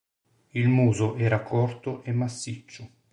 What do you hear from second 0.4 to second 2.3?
Il muso era corto e